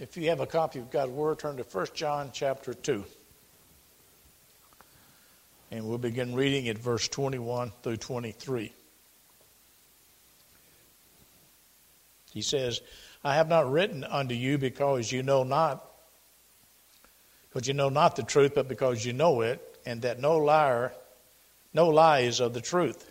[0.00, 3.04] If you have a copy of God's Word, turn to 1 John chapter 2.
[5.72, 8.72] And we'll begin reading at verse 21 through 23.
[12.32, 12.80] He says,
[13.24, 15.84] I have not written unto you because you know not,
[17.48, 20.92] because you know not the truth, but because you know it, and that no liar,
[21.74, 23.10] no lie is of the truth.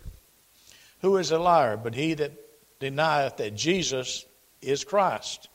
[1.02, 2.32] Who is a liar but he that
[2.80, 4.24] denieth that Jesus
[4.62, 5.48] is Christ?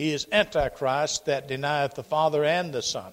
[0.00, 3.12] He is Antichrist that denieth the Father and the Son.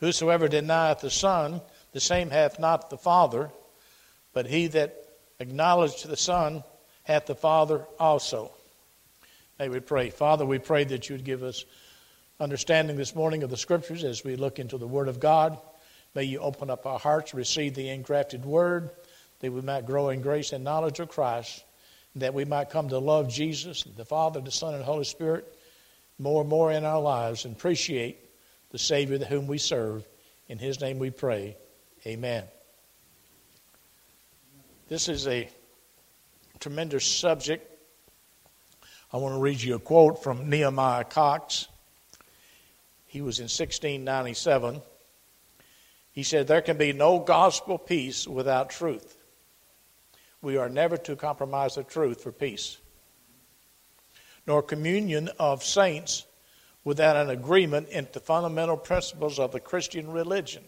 [0.00, 3.50] Whosoever denieth the Son, the same hath not the Father,
[4.34, 4.94] but he that
[5.40, 6.62] acknowledgeth the Son
[7.04, 8.50] hath the Father also.
[9.58, 10.10] May we pray.
[10.10, 11.64] Father, we pray that you would give us
[12.38, 15.56] understanding this morning of the Scriptures as we look into the Word of God.
[16.14, 18.90] May you open up our hearts, receive the engrafted Word,
[19.40, 21.64] that we might grow in grace and knowledge of Christ
[22.16, 25.56] that we might come to love Jesus, the Father, the Son, and the Holy Spirit
[26.18, 28.18] more and more in our lives and appreciate
[28.70, 30.06] the Savior whom we serve.
[30.48, 31.56] In His name we pray.
[32.06, 32.44] Amen.
[34.88, 35.48] This is a
[36.60, 37.70] tremendous subject.
[39.12, 41.68] I want to read you a quote from Nehemiah Cox.
[43.06, 44.80] He was in 1697.
[46.12, 49.15] He said, There can be no gospel peace without truth.
[50.46, 52.78] We are never to compromise the truth for peace,
[54.46, 56.24] nor communion of saints
[56.84, 60.62] without an agreement in the fundamental principles of the Christian religion.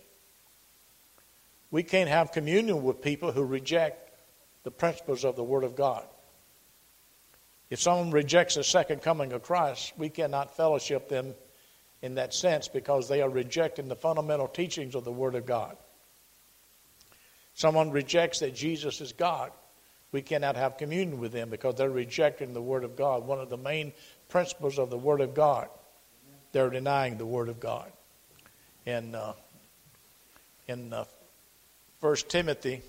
[1.70, 4.12] We can't have communion with people who reject
[4.64, 6.04] the principles of the Word of God.
[7.70, 11.36] If someone rejects the second coming of Christ, we cannot fellowship them
[12.02, 15.76] in that sense because they are rejecting the fundamental teachings of the Word of God.
[17.54, 19.52] Someone rejects that Jesus is God
[20.12, 23.26] we cannot have communion with them because they're rejecting the Word of God.
[23.26, 23.92] One of the main
[24.28, 25.68] principles of the Word of God.
[26.52, 27.92] They're denying the Word of God.
[28.86, 29.34] And uh,
[30.66, 31.04] in uh,
[32.00, 32.82] 1 Timothy,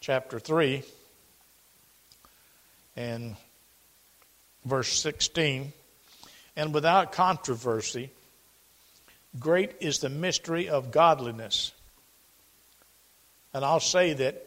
[0.00, 0.82] chapter 3
[2.96, 3.36] and
[4.64, 5.72] verse 16
[6.58, 8.10] and without controversy.
[9.38, 11.72] Great is the mystery of godliness.
[13.54, 14.44] And I'll say that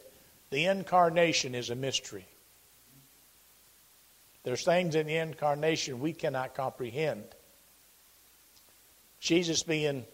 [0.50, 2.26] the incarnation is a mystery.
[4.44, 7.24] There's things in the incarnation we cannot comprehend.
[9.18, 10.04] Jesus being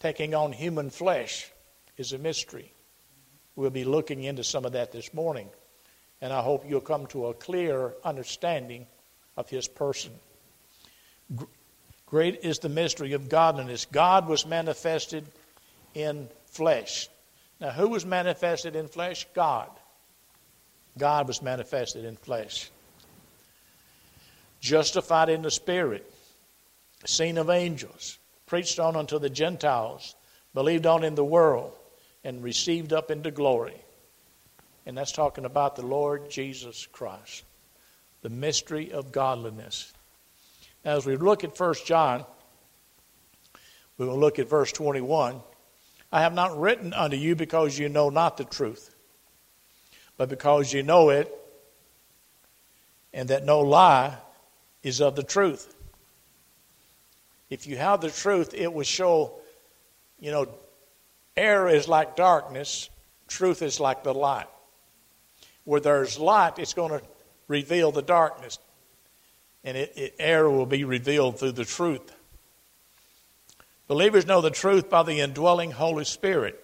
[0.00, 1.50] taking on human flesh
[1.98, 2.72] is a mystery.
[3.54, 5.50] We'll be looking into some of that this morning.
[6.22, 8.86] And I hope you'll come to a clear understanding
[9.36, 10.12] of his person.
[12.06, 13.86] Great is the mystery of godliness.
[13.86, 15.24] God was manifested
[15.94, 17.08] in flesh.
[17.60, 19.26] Now, who was manifested in flesh?
[19.34, 19.70] God.
[20.98, 22.70] God was manifested in flesh.
[24.60, 26.12] Justified in the Spirit,
[27.04, 30.14] seen of angels, preached on unto the Gentiles,
[30.54, 31.72] believed on in the world,
[32.24, 33.80] and received up into glory.
[34.84, 37.44] And that's talking about the Lord Jesus Christ,
[38.20, 39.92] the mystery of godliness.
[40.84, 42.24] As we look at 1 John,
[43.98, 45.40] we will look at verse 21.
[46.10, 48.94] I have not written unto you because you know not the truth,
[50.16, 51.32] but because you know it,
[53.14, 54.16] and that no lie
[54.82, 55.74] is of the truth.
[57.48, 59.34] If you have the truth, it will show,
[60.18, 60.48] you know,
[61.36, 62.90] error is like darkness,
[63.28, 64.48] truth is like the light.
[65.64, 67.02] Where there's light, it's going to
[67.46, 68.58] reveal the darkness
[69.64, 72.14] and it, it, error will be revealed through the truth.
[73.88, 76.58] Believers know the truth by the indwelling Holy Spirit.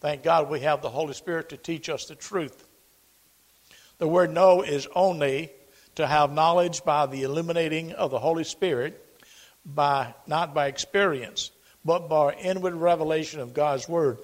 [0.00, 2.66] Thank God we have the Holy Spirit to teach us the truth.
[3.98, 5.50] The word know is only
[5.94, 9.02] to have knowledge by the illuminating of the Holy Spirit,
[9.64, 11.50] by not by experience,
[11.84, 14.18] but by inward revelation of God's word.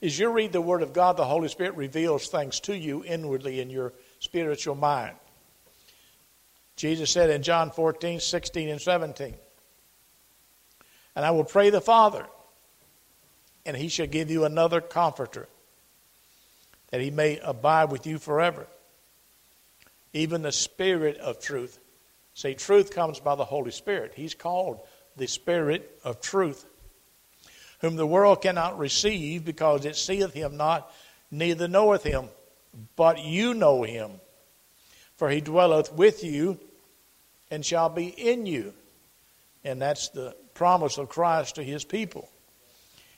[0.00, 3.60] As you read the word of God, the Holy Spirit reveals things to you inwardly
[3.60, 5.16] in your spiritual mind.
[6.78, 9.34] Jesus said in John 14, 16, and 17,
[11.16, 12.24] And I will pray the Father,
[13.66, 15.48] and he shall give you another comforter,
[16.92, 18.68] that he may abide with you forever.
[20.12, 21.80] Even the Spirit of truth.
[22.34, 24.12] See, truth comes by the Holy Spirit.
[24.14, 24.80] He's called
[25.16, 26.64] the Spirit of truth,
[27.80, 30.94] whom the world cannot receive because it seeth him not,
[31.32, 32.28] neither knoweth him.
[32.94, 34.12] But you know him,
[35.16, 36.60] for he dwelleth with you
[37.50, 38.74] and shall be in you.
[39.64, 42.28] And that's the promise of Christ to his people.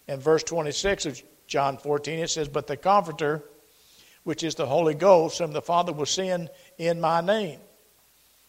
[0.09, 3.43] In verse 26 of John 14, it says, But the Comforter,
[4.25, 7.61] which is the Holy Ghost, whom the Father will send in my name,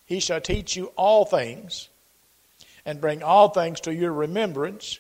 [0.06, 1.90] he shall teach you all things
[2.86, 5.00] and bring all things to your remembrance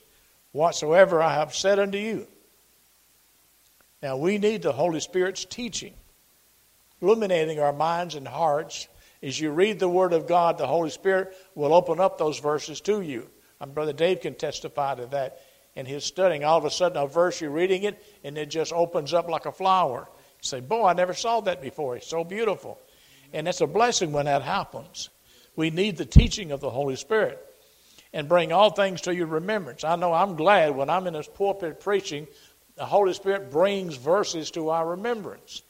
[0.51, 2.27] whatsoever I have said unto you.
[4.01, 5.93] Now, we need the Holy Spirit's teaching,
[7.01, 8.87] illuminating our minds and hearts.
[9.23, 12.81] As you read the Word of God, the Holy Spirit will open up those verses
[12.81, 13.29] to you.
[13.59, 15.39] And Brother Dave can testify to that
[15.75, 16.43] in his studying.
[16.43, 19.45] All of a sudden, a verse, you're reading it, and it just opens up like
[19.45, 20.07] a flower.
[20.09, 21.95] You say, Boy, I never saw that before.
[21.97, 22.79] It's so beautiful.
[23.33, 25.09] And it's a blessing when that happens.
[25.55, 27.39] We need the teaching of the Holy Spirit
[28.13, 29.83] and bring all things to your remembrance.
[29.83, 32.27] I know I'm glad when I'm in this pulpit preaching,
[32.75, 35.61] the Holy Spirit brings verses to our remembrance.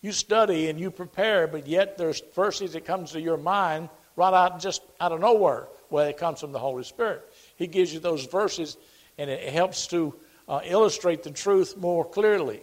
[0.00, 4.34] You study and you prepare, but yet there's verses that comes to your mind right
[4.34, 7.22] out just out of nowhere where it comes from the Holy Spirit.
[7.56, 8.76] He gives you those verses
[9.16, 10.14] and it helps to
[10.48, 12.60] uh, illustrate the truth more clearly.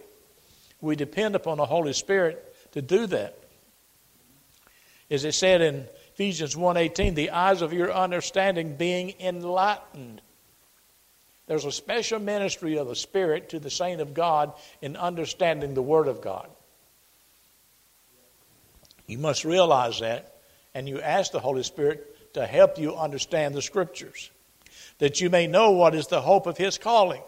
[0.80, 3.38] We depend upon the Holy Spirit to do that.
[5.10, 10.20] As it said in Ephesians 1:18, the eyes of your understanding being enlightened.
[11.46, 15.82] There's a special ministry of the Spirit to the saint of God in understanding the
[15.82, 16.48] Word of God.
[19.06, 20.36] You must realize that,
[20.74, 24.30] and you ask the Holy Spirit to help you understand the Scriptures,
[24.98, 27.22] that you may know what is the hope of His calling.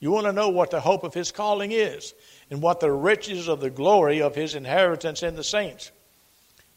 [0.00, 2.14] You want to know what the hope of His calling is,
[2.50, 5.90] and what the riches of the glory of His inheritance in the saints.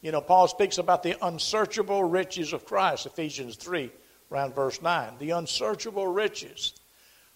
[0.02, 3.90] You know, Paul speaks about the unsearchable riches of Christ, Ephesians 3,
[4.30, 5.14] around verse 9.
[5.18, 6.74] The unsearchable riches.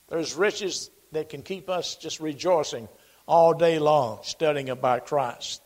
[0.08, 2.88] There's riches that can keep us just rejoicing
[3.26, 5.62] all day long, studying about Christ.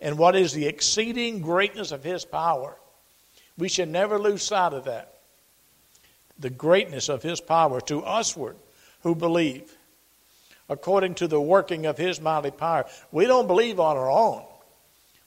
[0.00, 2.76] And what is the exceeding greatness of his power?
[3.56, 5.14] We should never lose sight of that.
[6.38, 8.56] The greatness of his power to usward
[9.02, 9.76] who believe,
[10.68, 12.86] according to the working of his mighty power.
[13.10, 14.44] We don't believe on our own.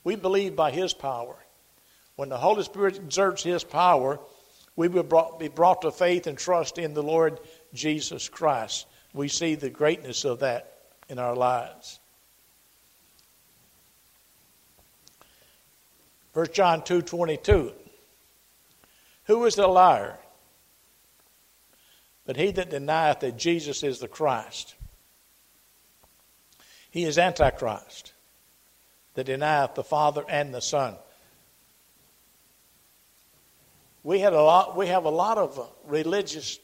[0.04, 1.36] We believe by His power.
[2.16, 4.20] When the Holy Spirit exerts His power,
[4.76, 7.40] we will be brought to faith and trust in the Lord
[7.74, 8.88] Jesus Christ.
[9.14, 10.74] We see the greatness of that
[11.10, 12.00] in our lives.
[16.34, 17.74] 1 John 2:22
[19.26, 20.18] Who is the liar?
[22.26, 24.76] But he that denieth that Jesus is the Christ.
[26.90, 28.14] He is antichrist
[29.16, 30.96] that denieth the Father and the Son.
[34.04, 34.76] We had a lot.
[34.76, 36.60] We have a lot of religious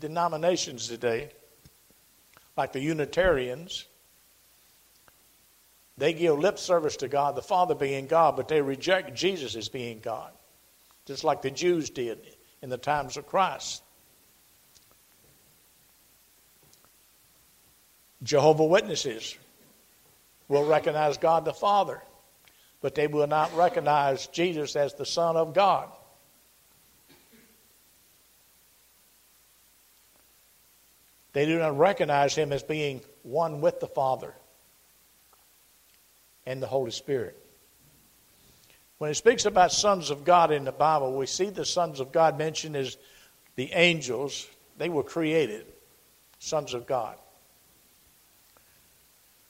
[0.00, 1.30] denominations today,
[2.56, 3.86] like the Unitarians.
[5.96, 9.68] They give lip service to God, the Father being God, but they reject Jesus as
[9.68, 10.30] being God,
[11.06, 12.18] just like the Jews did
[12.62, 13.82] in the times of Christ.
[18.24, 19.36] Jehovah Witnesses
[20.48, 22.02] will recognize God the Father,
[22.80, 25.88] but they will not recognize Jesus as the Son of God.
[31.34, 34.34] They do not recognize him as being one with the Father
[36.46, 37.36] and the Holy Spirit.
[38.98, 42.12] When it speaks about sons of God in the Bible, we see the sons of
[42.12, 42.96] God mentioned as
[43.56, 44.46] the angels.
[44.78, 45.66] They were created,
[46.38, 47.16] sons of God.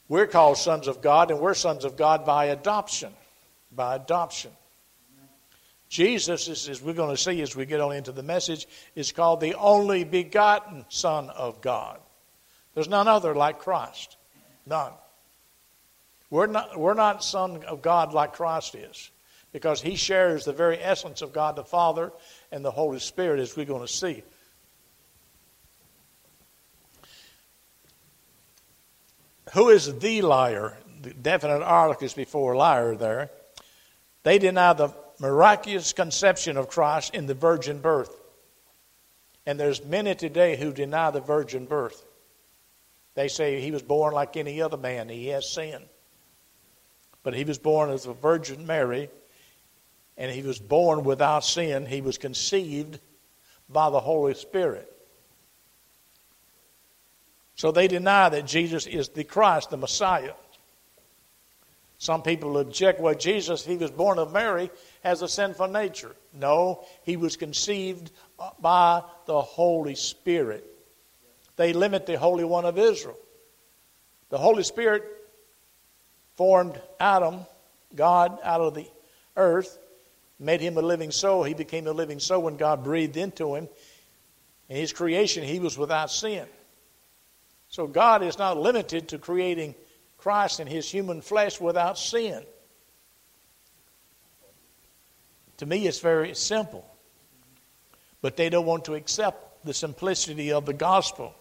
[0.09, 3.13] We're called sons of God, and we're sons of God by adoption.
[3.75, 4.51] By adoption.
[5.89, 9.13] Jesus, is, as we're going to see as we get on into the message, is
[9.13, 12.01] called the only begotten Son of God.
[12.75, 14.17] There's none other like Christ.
[14.67, 14.93] None.
[16.35, 19.13] We're not, we're not Son of God like Christ is,
[19.53, 22.11] because He shares the very essence of God the Father
[22.51, 24.25] and the Holy Spirit, as we're going to see.
[29.53, 30.77] Who is the liar?
[31.03, 33.31] The definite article is before liar there.
[34.25, 38.11] They deny the miraculous conception of Christ in the virgin birth.
[39.47, 42.05] And there's many today who deny the virgin birth.
[43.15, 45.85] They say he was born like any other man, he has sin.
[47.25, 49.11] But he was born as a Virgin Mary,
[50.17, 51.87] and he was born without sin.
[51.87, 53.01] He was conceived
[53.69, 54.89] by the Holy Spirit.
[57.57, 60.35] So they deny that Jesus is the Christ, the Messiah.
[61.99, 64.71] Some people object, well, Jesus, he was born of Mary,
[65.03, 66.15] has a sinful nature.
[66.35, 68.11] No, he was conceived
[68.61, 70.65] by the Holy Spirit.
[71.57, 73.17] They limit the Holy One of Israel.
[74.29, 75.05] The Holy Spirit
[76.37, 77.41] formed Adam,
[77.95, 78.87] God, out of the
[79.37, 79.79] earth,
[80.39, 81.45] made him a living soul.
[81.45, 83.69] He became a living soul when God breathed into him.
[84.69, 86.47] In his creation, he was without sin.
[87.69, 89.75] So God is not limited to creating
[90.19, 92.43] Christ in his human flesh without sin.
[95.59, 96.85] To me, it's very simple.
[98.23, 101.35] But they don't want to accept the simplicity of the gospel.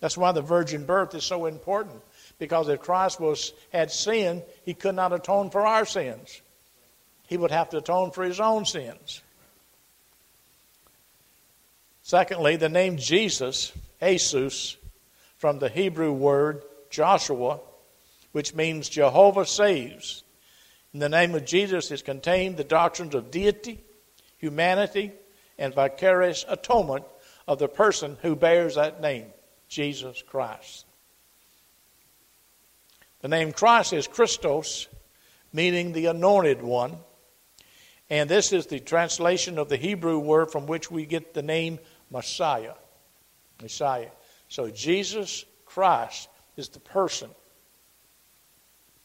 [0.00, 2.00] That's why the virgin birth is so important.
[2.40, 6.40] Because if Christ was, had sin, he could not atone for our sins.
[7.28, 9.20] He would have to atone for his own sins.
[12.02, 14.78] Secondly, the name Jesus, Jesus,
[15.36, 17.60] from the Hebrew word Joshua,
[18.32, 20.24] which means Jehovah saves.
[20.94, 23.84] In the name of Jesus is contained the doctrines of deity,
[24.38, 25.12] humanity,
[25.58, 27.04] and vicarious atonement
[27.46, 29.26] of the person who bears that name,
[29.68, 30.86] Jesus Christ.
[33.20, 34.88] The name Christ is Christos,
[35.52, 36.96] meaning the anointed one.
[38.08, 41.78] And this is the translation of the Hebrew word from which we get the name
[42.10, 42.74] Messiah.
[43.62, 44.10] Messiah.
[44.48, 47.30] So Jesus Christ is the person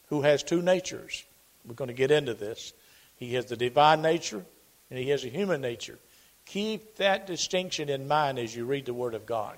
[0.08, 1.24] who has two natures.
[1.64, 2.72] We're going to get into this.
[3.16, 4.44] He has the divine nature
[4.90, 5.98] and he has a human nature.
[6.44, 9.56] Keep that distinction in mind as you read the Word of God.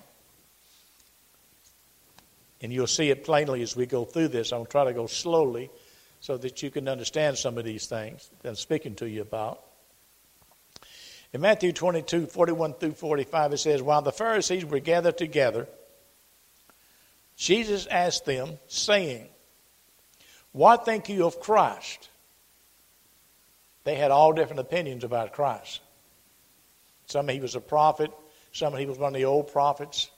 [2.61, 4.51] And you'll see it plainly as we go through this.
[4.51, 5.71] To try to go slowly
[6.21, 9.63] so that you can understand some of these things that I'm speaking to you about.
[11.33, 15.69] In Matthew 22, 41 through 45, it says, While the Pharisees were gathered together,
[17.37, 19.29] Jesus asked them, saying,
[20.53, 22.09] What think you of Christ?
[23.85, 25.81] They had all different opinions about Christ.
[27.07, 28.11] Some he was a prophet,
[28.53, 30.11] some he was one of the old prophets.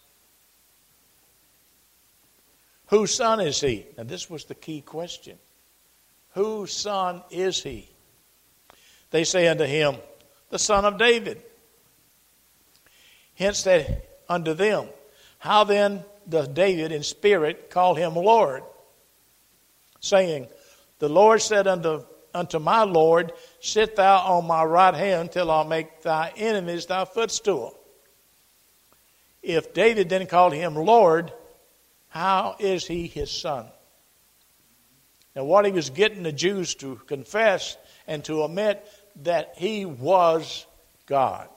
[2.90, 3.86] Whose son is he?
[3.96, 5.38] And this was the key question.
[6.34, 7.88] Whose son is he?
[9.12, 9.96] They say unto him,
[10.50, 11.40] The son of David.
[13.36, 14.88] Hence that unto them,
[15.38, 18.64] How then does David in spirit call him Lord?
[20.00, 20.48] Saying,
[20.98, 22.02] The Lord said unto,
[22.34, 27.04] unto my Lord, Sit thou on my right hand till I make thy enemies thy
[27.04, 27.78] footstool.
[29.44, 31.32] If David then called him Lord,
[32.10, 33.66] how is he his son?
[35.34, 37.76] Now, what he was getting the Jews to confess
[38.06, 38.84] and to admit
[39.22, 40.66] that he was
[41.06, 41.48] God.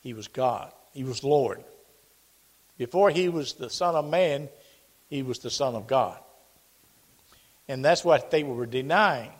[0.00, 0.72] He was God.
[0.92, 1.62] He was Lord.
[2.78, 4.48] Before he was the Son of Man,
[5.10, 6.18] he was the Son of God.
[7.68, 9.30] And that's what they were denying.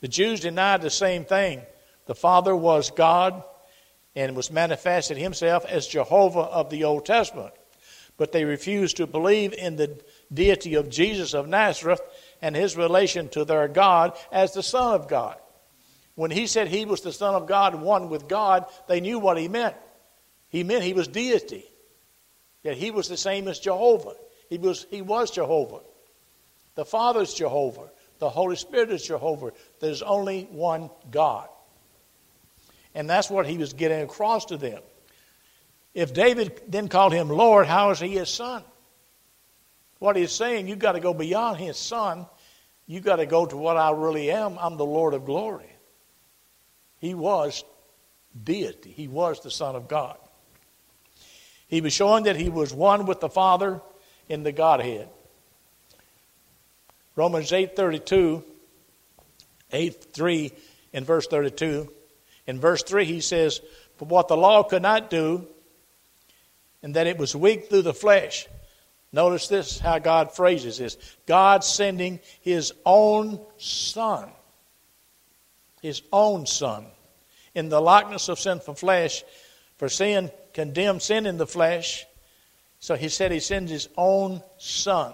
[0.00, 1.60] The Jews denied the same thing.
[2.06, 3.42] The Father was God
[4.14, 7.52] and was manifested himself as Jehovah of the Old Testament
[8.16, 10.00] but they refused to believe in the
[10.32, 12.00] deity of Jesus of Nazareth
[12.40, 15.36] and his relation to their God as the Son of God.
[16.14, 19.36] When he said he was the Son of God, one with God, they knew what
[19.36, 19.76] he meant.
[20.48, 21.64] He meant he was deity.
[22.62, 24.14] Yet he was the same as Jehovah.
[24.48, 25.80] He was, he was Jehovah.
[26.74, 27.90] The Father is Jehovah.
[28.18, 29.52] The Holy Spirit is Jehovah.
[29.80, 31.48] There's only one God.
[32.94, 34.80] And that's what he was getting across to them.
[35.96, 38.62] If David then called him Lord, how is he his son?
[39.98, 42.26] What he's saying, you've got to go beyond his son.
[42.86, 44.58] You've got to go to what I really am.
[44.58, 45.70] I'm the Lord of glory.
[46.98, 47.64] He was
[48.44, 50.18] deity, he was the Son of God.
[51.66, 53.80] He was showing that he was one with the Father
[54.28, 55.08] in the Godhead.
[57.14, 58.44] Romans 8:32
[59.72, 60.52] 8 3
[60.92, 61.90] in verse 32
[62.46, 63.62] in verse 3 he says
[63.96, 65.48] for what the law could not do
[66.86, 68.46] and that it was weak through the flesh.
[69.12, 74.30] Notice this, how God phrases this God sending His own Son,
[75.82, 76.86] His own Son,
[77.56, 79.24] in the likeness of sinful flesh,
[79.78, 82.06] for sin condemned sin in the flesh.
[82.78, 85.12] So He said He sends His own Son.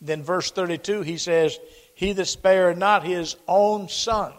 [0.00, 1.60] Then, verse 32, He says,
[1.94, 4.32] He that spared not His own Son,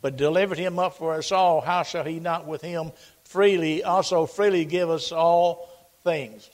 [0.00, 2.92] but delivered Him up for us all, how shall He not with Him
[3.28, 5.68] freely, also freely give us all
[6.02, 6.48] things.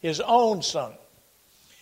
[0.00, 0.94] His own son.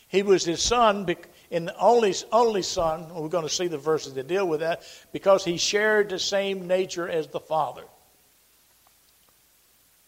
[0.09, 1.07] He was his son
[1.51, 4.83] in the only, only son, we're going to see the verses that deal with that,
[5.13, 7.85] because he shared the same nature as the Father.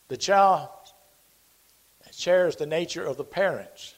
[0.09, 0.69] The child
[2.12, 3.95] shares the nature of the parents.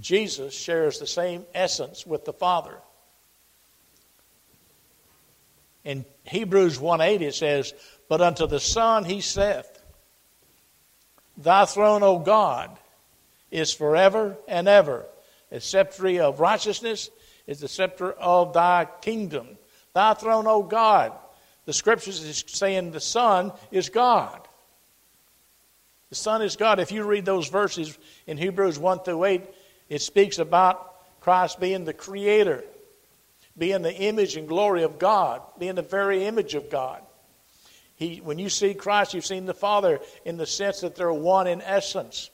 [0.00, 2.78] Jesus shares the same essence with the Father.
[5.84, 7.74] In Hebrews 1:8 it says,
[8.08, 9.82] but unto the Son he saith,
[11.36, 12.76] Thy throne, O God,
[13.50, 15.06] is forever and ever.
[15.50, 17.10] A sceptre of righteousness
[17.46, 19.48] is the scepter of thy kingdom.
[19.94, 21.12] Thy throne, O God.
[21.66, 24.46] The scriptures is saying the Son is God.
[26.10, 26.78] The Son is God.
[26.78, 27.96] If you read those verses
[28.26, 29.42] in Hebrews 1 through 8,
[29.88, 32.64] it speaks about Christ being the creator,
[33.56, 37.02] being the image and glory of God, being the very image of God.
[37.96, 41.46] He, when you see Christ, you've seen the Father in the sense that they're one
[41.46, 42.30] in essence.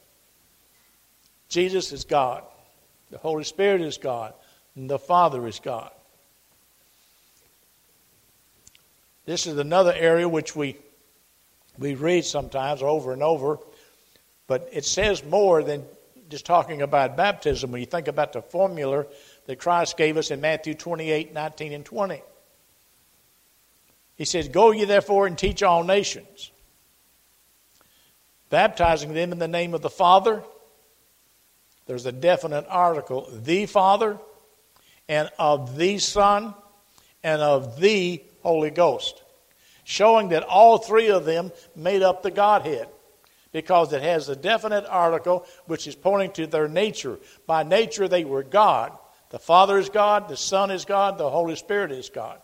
[1.49, 2.45] Jesus is God,
[3.11, 4.35] the Holy Spirit is God,
[4.75, 5.90] and the Father is God.
[9.26, 10.76] This is another area which we,
[11.79, 13.59] we read sometimes over and over,
[14.47, 15.85] but it says more than
[16.31, 19.05] just talking about baptism when you think about the formula
[19.47, 22.23] that Christ gave us in Matthew 28 19 and 20.
[24.21, 26.53] He says, Go ye therefore and teach all nations,
[28.50, 30.43] baptizing them in the name of the Father.
[31.87, 34.19] There's a definite article, the Father,
[35.09, 36.53] and of the Son,
[37.25, 39.23] and of the Holy Ghost,
[39.85, 42.89] showing that all three of them made up the Godhead
[43.53, 47.19] because it has a definite article which is pointing to their nature.
[47.47, 48.93] By nature, they were God.
[49.31, 52.39] The Father is God, the Son is God, the Holy Spirit is God.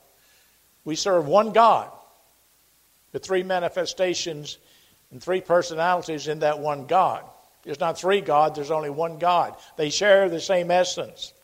[0.86, 1.90] We serve one God,
[3.10, 4.56] the three manifestations
[5.10, 7.24] and three personalities in that one God.
[7.64, 9.56] There's not three gods, there's only one God.
[9.76, 11.34] They share the same essence.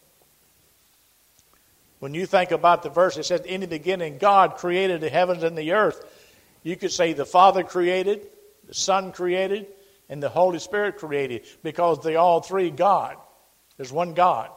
[1.98, 5.42] When you think about the verse, it says, In the beginning, God created the heavens
[5.42, 6.04] and the earth.
[6.62, 8.28] You could say the Father created,
[8.68, 9.66] the Son created,
[10.08, 13.16] and the Holy Spirit created because they all three God.
[13.76, 14.50] There's one God,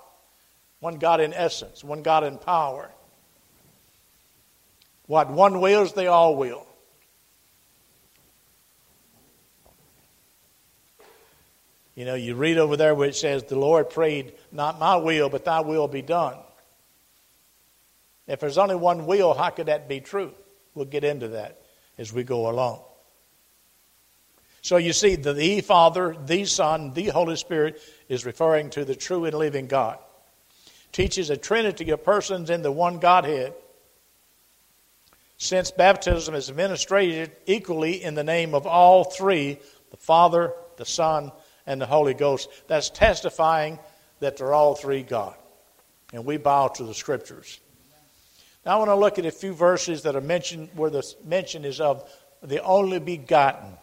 [0.80, 2.92] one God in essence, one God in power.
[5.08, 6.66] What one wills, they all will.
[11.96, 15.30] You know, you read over there where it says, The Lord prayed, Not my will,
[15.30, 16.38] but thy will be done.
[18.28, 20.34] If there's only one will, how could that be true?
[20.74, 21.62] We'll get into that
[21.98, 22.82] as we go along.
[24.62, 28.96] So you see, the, the Father, the Son, the Holy Spirit is referring to the
[28.96, 30.00] true and living God.
[30.92, 33.54] Teaches a trinity of persons in the one Godhead
[35.38, 39.60] since baptism is administered equally in the name of all three
[39.92, 41.32] the Father, the Son,
[41.66, 42.50] and the Holy Ghost.
[42.68, 43.80] That's testifying
[44.20, 45.36] that they're all three God.
[46.14, 47.60] And we bow to the Scriptures.
[48.66, 51.66] Now I want to look at a few verses that are mentioned where the mention
[51.66, 52.10] is of
[52.42, 53.78] the only begotten.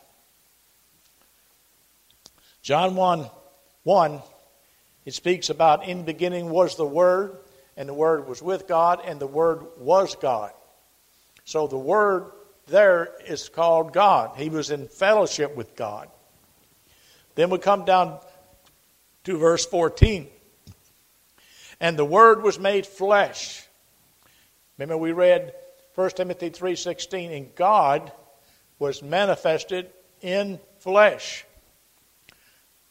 [2.63, 3.31] John 1
[3.85, 4.23] 1,
[5.05, 7.37] it speaks about in beginning was the Word,
[7.77, 10.53] and the Word was with God, and the Word was God.
[11.45, 12.33] So the word
[12.67, 14.37] there is called God.
[14.37, 16.09] He was in fellowship with God.
[17.35, 18.19] Then we come down
[19.25, 20.29] to verse 14.
[21.81, 23.67] And the word was made flesh.
[24.79, 25.55] Remember we read
[25.95, 28.13] 1 Timothy 3:16 and God
[28.79, 31.45] was manifested in flesh.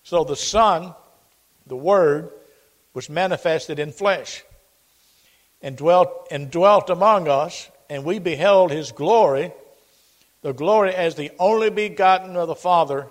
[0.03, 0.93] So the son,
[1.65, 2.31] the word
[2.93, 4.43] was manifested in flesh
[5.61, 9.51] and dwelt and dwelt among us and we beheld his glory,
[10.43, 13.05] the glory as the only begotten of the Father,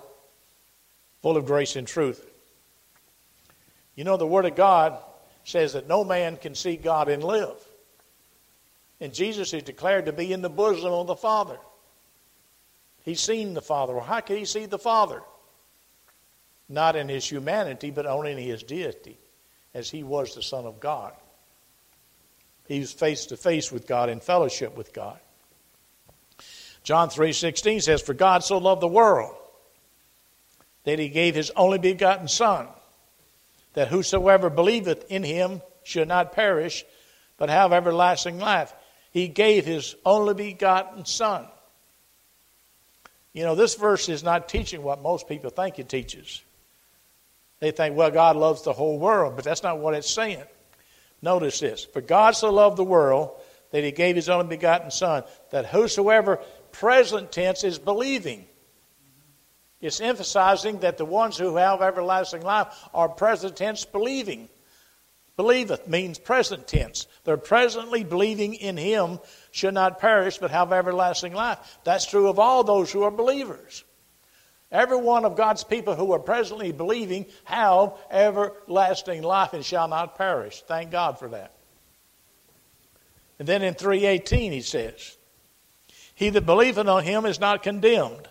[1.21, 2.27] full of grace and truth.
[3.93, 4.97] You know, the Word of God
[5.43, 7.53] says that no man can see God and live.
[8.99, 11.59] And Jesus is declared to be in the bosom of the Father.
[13.03, 13.93] He's seen the Father.
[13.93, 15.21] Well, how can he see the Father?
[16.67, 19.19] Not in his humanity, but only in his deity,
[19.75, 21.13] as he was the Son of God.
[22.71, 25.19] He was face to face with God in fellowship with God.
[26.83, 29.35] John 3:16 says for God so loved the world
[30.85, 32.69] that he gave his only begotten son
[33.73, 36.85] that whosoever believeth in him should not perish
[37.35, 38.73] but have everlasting life.
[39.11, 41.47] He gave his only begotten son.
[43.33, 46.41] You know, this verse is not teaching what most people think it teaches.
[47.59, 50.45] They think, well, God loves the whole world, but that's not what it's saying.
[51.21, 51.85] Notice this.
[51.85, 53.31] For God so loved the world
[53.71, 56.39] that he gave his only begotten Son, that whosoever,
[56.71, 58.45] present tense, is believing.
[59.79, 64.49] It's emphasizing that the ones who have everlasting life are present tense believing.
[65.37, 67.07] Believeth means present tense.
[67.23, 69.19] They're presently believing in him,
[69.51, 71.79] should not perish, but have everlasting life.
[71.83, 73.83] That's true of all those who are believers.
[74.71, 80.17] Every one of God's people who are presently believing have everlasting life and shall not
[80.17, 80.61] perish.
[80.61, 81.51] Thank God for that.
[83.37, 85.17] And then in 318 he says,
[86.15, 88.27] He that believeth on him is not condemned.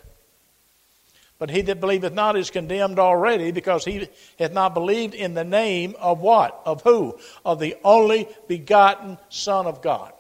[1.39, 5.45] But he that believeth not is condemned already because he hath not believed in the
[5.45, 6.61] name of what?
[6.65, 7.19] Of who?
[7.45, 10.13] Of the only begotten Son of God.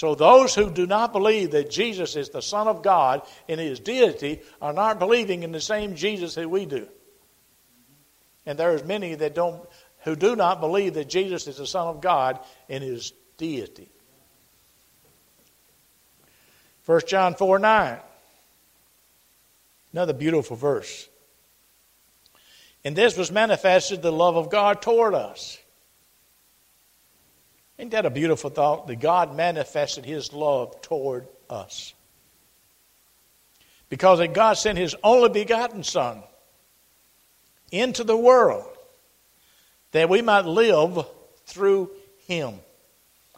[0.00, 3.80] So those who do not believe that Jesus is the Son of God in his
[3.80, 6.88] deity are not believing in the same Jesus that we do.
[8.46, 9.62] And there's many that don't
[10.04, 13.90] who do not believe that Jesus is the Son of God in his deity.
[16.86, 17.98] 1 John 4 9.
[19.92, 21.10] Another beautiful verse.
[22.86, 25.58] And this was manifested the love of God toward us.
[27.80, 28.88] Ain't that a beautiful thought?
[28.88, 31.94] That God manifested his love toward us.
[33.88, 36.22] Because that God sent his only begotten Son
[37.72, 38.68] into the world
[39.92, 41.06] that we might live
[41.46, 41.90] through
[42.26, 42.60] him.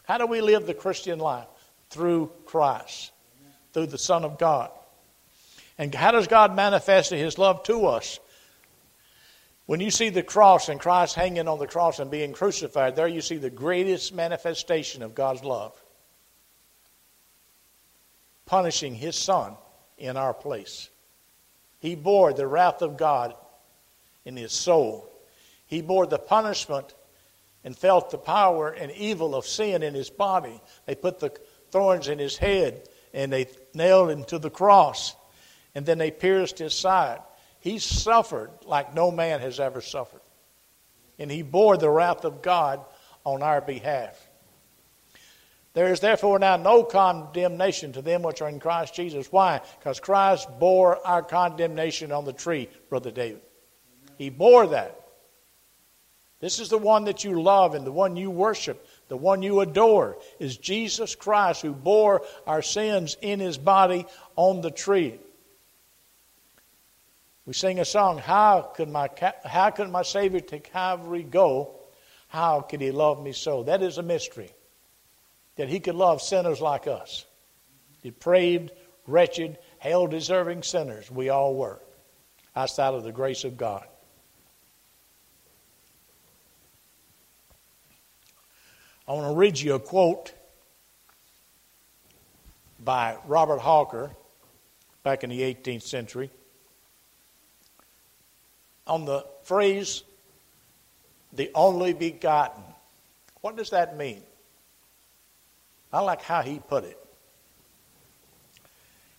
[0.03, 1.47] How do we live the Christian life?
[1.89, 3.13] Through Christ,
[3.71, 4.71] through the Son of God.
[5.77, 8.19] And how does God manifest his love to us?
[9.65, 13.07] When you see the cross and Christ hanging on the cross and being crucified, there
[13.07, 15.73] you see the greatest manifestation of God's love.
[18.45, 19.55] Punishing his son
[19.97, 20.89] in our place.
[21.79, 23.35] He bore the wrath of God
[24.25, 25.09] in his soul.
[25.65, 26.93] He bore the punishment
[27.63, 30.61] and felt the power and evil of sin in his body.
[30.85, 31.31] They put the
[31.71, 35.15] thorns in his head and they nailed him to the cross.
[35.73, 37.19] And then they pierced his side.
[37.63, 40.19] He suffered like no man has ever suffered.
[41.17, 42.81] And he bore the wrath of God
[43.23, 44.19] on our behalf.
[45.71, 49.31] There is therefore now no condemnation to them which are in Christ Jesus.
[49.31, 49.61] Why?
[49.79, 53.41] Because Christ bore our condemnation on the tree, Brother David.
[54.17, 54.99] He bore that.
[56.41, 59.61] This is the one that you love and the one you worship, the one you
[59.61, 65.17] adore, is Jesus Christ who bore our sins in his body on the tree.
[67.45, 69.09] We sing a song, How could my,
[69.43, 71.75] how could my Savior to Calvary go?
[72.29, 73.63] How could he love me so?
[73.63, 74.51] That is a mystery.
[75.57, 77.25] That he could love sinners like us.
[78.01, 78.71] Depraved,
[79.05, 81.79] wretched, hell deserving sinners, we all were,
[82.55, 83.85] outside of the grace of God.
[89.07, 90.33] I want to read you a quote
[92.79, 94.11] by Robert Hawker
[95.03, 96.31] back in the 18th century
[98.87, 100.03] on the phrase,
[101.31, 102.63] the only begotten.
[103.41, 104.21] What does that mean?
[105.91, 106.97] I like how he put it.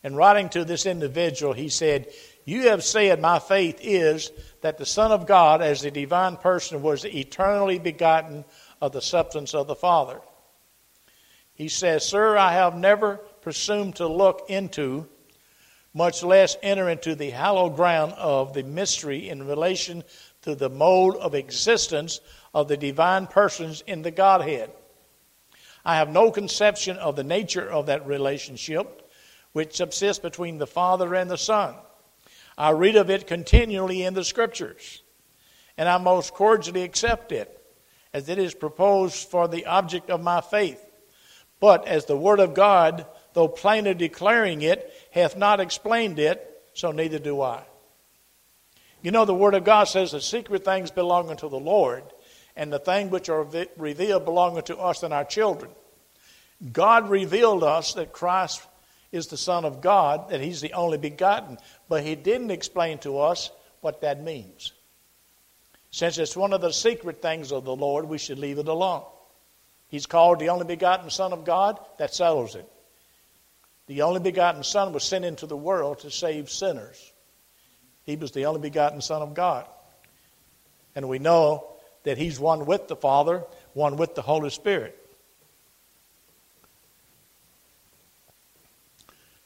[0.02, 2.08] In writing to this individual, he said,
[2.44, 6.82] You have said, My faith is that the Son of God, as the divine person,
[6.82, 8.44] was eternally begotten
[8.80, 10.20] of the substance of the Father.
[11.54, 15.08] He says, Sir, I have never presumed to look into
[15.94, 20.02] much less enter into the hallowed ground of the mystery in relation
[20.42, 22.20] to the mode of existence
[22.52, 24.70] of the divine persons in the Godhead.
[25.84, 29.08] I have no conception of the nature of that relationship
[29.52, 31.76] which subsists between the Father and the Son.
[32.58, 35.02] I read of it continually in the Scriptures,
[35.76, 37.60] and I most cordially accept it
[38.12, 40.84] as it is proposed for the object of my faith.
[41.60, 46.90] But as the Word of God though plainly declaring it, hath not explained it, so
[46.90, 47.62] neither do I.
[49.00, 52.02] You know, the Word of God says the secret things belong unto the Lord,
[52.56, 53.46] and the things which are
[53.76, 55.70] revealed belong unto us and our children.
[56.72, 58.66] God revealed us that Christ
[59.12, 63.20] is the Son of God, that He's the only begotten, but He didn't explain to
[63.20, 64.72] us what that means.
[65.92, 69.04] Since it's one of the secret things of the Lord, we should leave it alone.
[69.88, 72.68] He's called the only begotten Son of God, that settles it.
[73.86, 77.12] The only begotten Son was sent into the world to save sinners.
[78.04, 79.66] He was the only begotten Son of God.
[80.94, 81.66] And we know
[82.04, 83.44] that He's one with the Father,
[83.74, 84.98] one with the Holy Spirit.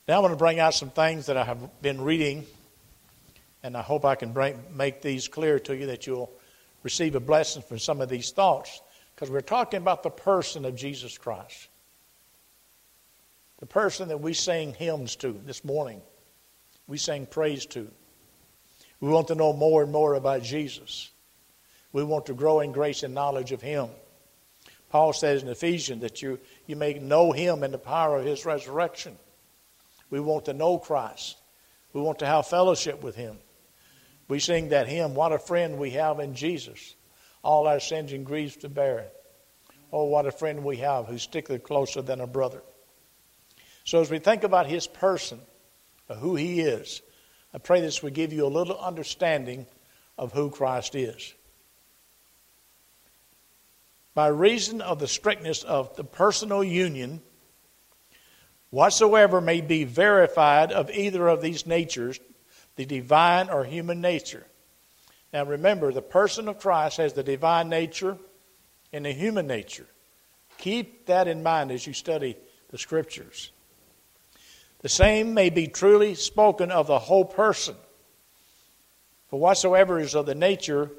[0.06, 2.46] Now I want to bring out some things that I have been reading,
[3.62, 6.32] and I hope I can bring, make these clear to you that you'll
[6.82, 8.80] receive a blessing from some of these thoughts,
[9.14, 11.68] because we're talking about the person of Jesus Christ
[13.58, 16.00] the person that we sing hymns to this morning,
[16.86, 17.88] we sing praise to.
[19.00, 21.10] We want to know more and more about Jesus.
[21.92, 23.88] We want to grow in grace and knowledge of Him.
[24.90, 28.44] Paul says in Ephesians that you, you may know Him in the power of His
[28.46, 29.16] resurrection.
[30.10, 31.36] We want to know Christ.
[31.92, 33.38] We want to have fellowship with Him.
[34.28, 36.94] We sing that hymn, What a friend we have in Jesus,
[37.42, 39.06] all our sins and griefs to bear.
[39.90, 42.62] Oh, what a friend we have who stickler closer than a brother.
[43.88, 45.40] So as we think about his person,
[46.18, 47.00] who he is,
[47.54, 49.64] I pray this will give you a little understanding
[50.18, 51.32] of who Christ is.
[54.12, 57.22] By reason of the strictness of the personal union
[58.68, 62.20] whatsoever may be verified of either of these natures,
[62.76, 64.46] the divine or human nature.
[65.32, 68.18] Now remember, the person of Christ has the divine nature
[68.92, 69.86] and the human nature.
[70.58, 72.36] Keep that in mind as you study
[72.68, 73.50] the scriptures.
[74.80, 77.74] The same may be truly spoken of the whole person.
[79.28, 80.90] For whatsoever is of the nature,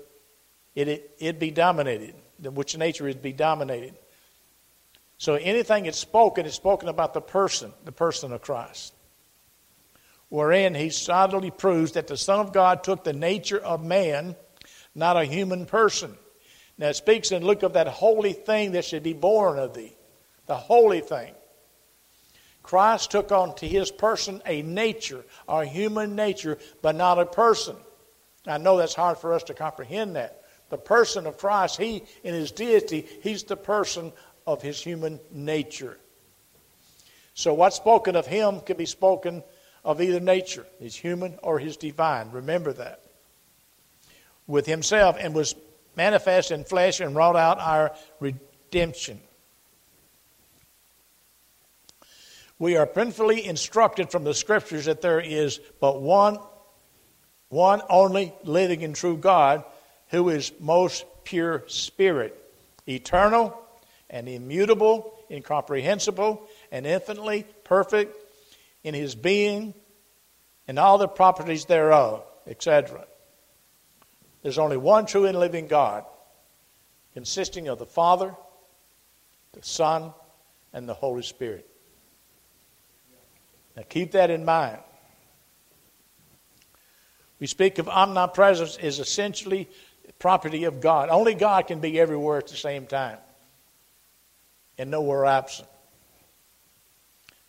[0.75, 2.15] it, it, it be dominated.
[2.41, 3.95] Which nature is be dominated.
[5.17, 8.93] So anything that's spoken is spoken about the person, the person of Christ.
[10.29, 14.35] Wherein he solidly proves that the Son of God took the nature of man,
[14.93, 16.15] not a human person.
[16.77, 19.95] Now it speaks in Luke of that holy thing that should be born of thee.
[20.45, 21.33] The holy thing.
[22.69, 27.75] Christ took on to his person a nature, a human nature, but not a person.
[28.45, 30.43] I know that's hard for us to comprehend that.
[30.69, 34.13] The person of Christ, he, in his deity, he's the person
[34.45, 35.97] of his human nature.
[37.33, 39.41] So what's spoken of him can be spoken
[39.83, 42.29] of either nature, his human or his divine.
[42.29, 43.01] Remember that.
[44.45, 45.55] With himself and was
[45.95, 49.21] manifest in flesh and wrought out our redemption.
[52.59, 56.37] We are principally instructed from the scriptures that there is but one,
[57.47, 59.63] one only living and true God
[60.09, 62.35] who is most pure spirit,
[62.87, 63.57] eternal
[64.09, 66.41] and immutable, incomprehensible,
[66.71, 68.17] and infinitely perfect
[68.83, 69.73] in his being
[70.67, 73.05] and all the properties thereof, etc.
[74.41, 76.03] There's only one true and living God,
[77.13, 78.35] consisting of the Father,
[79.53, 80.13] the Son,
[80.73, 81.69] and the Holy Spirit.
[83.79, 84.77] Now keep that in mind.
[87.39, 89.69] We speak of omnipresence is essentially
[90.19, 91.07] property of God.
[91.07, 93.19] Only God can be everywhere at the same time
[94.77, 95.69] and nowhere absent.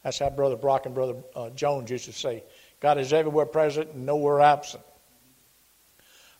[0.04, 2.44] That's how Brother Brock and Brother uh, Jones used to say
[2.78, 4.84] God is everywhere present and nowhere absent.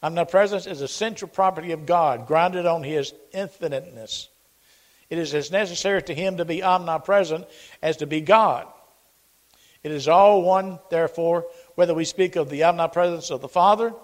[0.05, 4.29] Omnipresence is a central property of God, grounded on His infiniteness.
[5.11, 7.45] It is as necessary to Him to be omnipresent
[7.83, 8.69] as to be God.
[9.83, 13.95] It is all one, therefore, whether we speak of the omnipresence of the Father,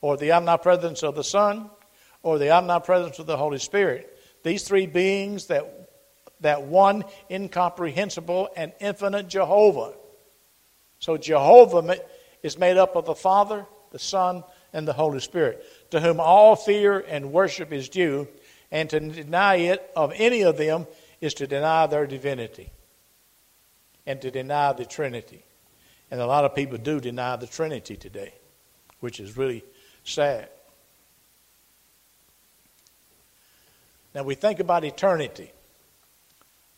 [0.00, 1.70] or the omnipresence of the Son,
[2.22, 4.16] or the omnipresence of the Holy Spirit.
[4.42, 5.80] These three beings that
[6.40, 9.92] that one incomprehensible and infinite Jehovah.
[10.98, 11.98] So Jehovah
[12.42, 16.56] is made up of the Father, the Son, and the Holy Spirit, to whom all
[16.56, 18.28] fear and worship is due,
[18.70, 20.86] and to deny it of any of them
[21.20, 22.70] is to deny their divinity
[24.10, 25.44] and to deny the Trinity.
[26.10, 28.34] And a lot of people do deny the Trinity today,
[28.98, 29.62] which is really
[30.02, 30.48] sad.
[34.12, 35.52] Now we think about eternity.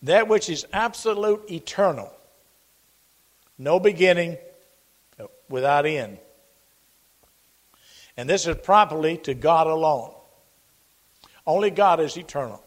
[0.03, 2.13] That which is absolute eternal,
[3.57, 4.37] no beginning,
[5.19, 6.19] uh, without end.
[8.15, 10.13] And this is properly to God alone.
[11.47, 12.63] Only God is eternal.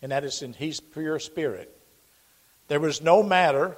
[0.00, 1.76] And that is in His pure spirit.
[2.70, 3.76] There was no matter.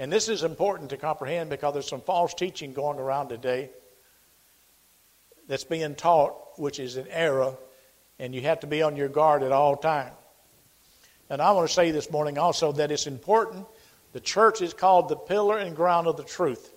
[0.00, 3.70] And this is important to comprehend because there's some false teaching going around today
[5.46, 7.54] that's being taught, which is an error
[8.18, 10.16] and you have to be on your guard at all times.
[11.28, 13.66] And I want to say this morning also that it's important.
[14.12, 16.72] The church is called the pillar and ground of the truth.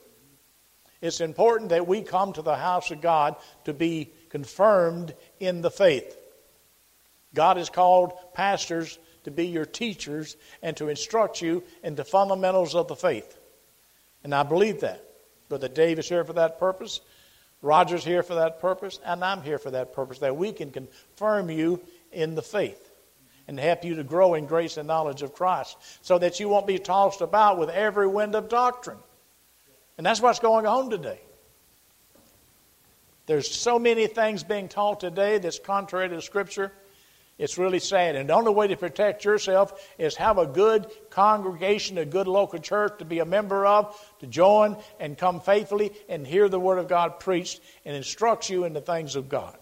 [1.01, 5.71] It's important that we come to the house of God to be confirmed in the
[5.71, 6.15] faith.
[7.33, 12.75] God has called pastors to be your teachers and to instruct you in the fundamentals
[12.75, 13.37] of the faith.
[14.23, 15.03] And I believe that.
[15.49, 17.01] Brother Dave is here for that purpose.
[17.61, 21.49] Roger's here for that purpose, and I'm here for that purpose, that we can confirm
[21.49, 21.79] you
[22.11, 22.91] in the faith
[23.47, 26.67] and help you to grow in grace and knowledge of Christ so that you won't
[26.67, 28.97] be tossed about with every wind of doctrine.
[29.97, 31.21] And that's what's going on today.
[33.25, 36.73] There's so many things being taught today that's contrary to Scripture.
[37.43, 38.15] It's really sad.
[38.15, 42.57] And the only way to protect yourself is have a good congregation, a good local
[42.57, 46.77] church to be a member of, to join and come faithfully and hear the Word
[46.77, 49.57] of God preached and instructs you in the things of God.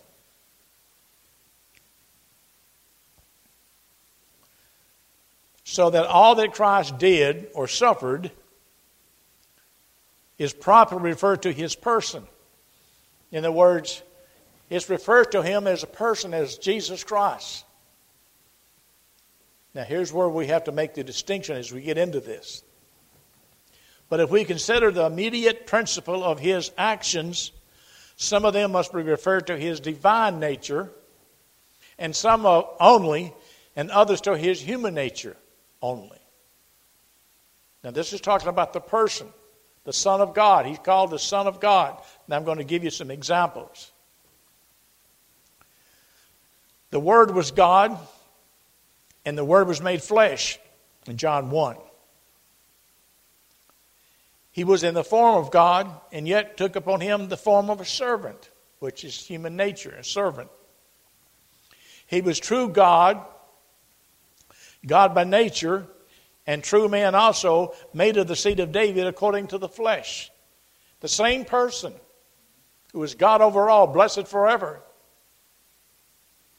[5.64, 8.30] So that all that Christ did or suffered
[10.38, 12.28] is properly referred to his person.
[13.32, 14.04] In the words,
[14.70, 17.66] it's referred to him as a person as Jesus Christ.
[19.74, 22.64] Now, here's where we have to make the distinction as we get into this.
[24.10, 27.52] But if we consider the immediate principle of his actions,
[28.18, 30.90] some of them must be referred to his divine nature,
[31.98, 33.34] and some only,
[33.76, 35.38] and others to his human nature.
[35.82, 36.20] only.
[37.84, 39.28] Now, this is talking about the person,
[39.86, 40.66] the Son of God.
[40.66, 42.00] He's called the Son of God.
[42.26, 43.92] And I'm going to give you some examples.
[46.92, 47.98] The Word was God,
[49.26, 50.60] and the Word was made flesh
[51.08, 51.78] in John 1.
[54.52, 57.80] He was in the form of God, and yet took upon him the form of
[57.80, 60.50] a servant, which is human nature, a servant.
[62.06, 63.26] He was true God,
[64.86, 65.88] God by nature,
[66.46, 70.30] and true man also, made of the seed of David according to the flesh.
[71.00, 71.94] The same person
[72.92, 74.82] who is God over all, blessed forever,